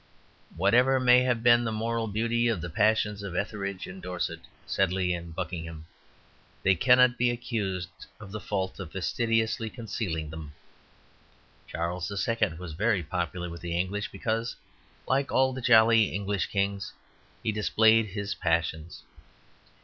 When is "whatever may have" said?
0.55-1.43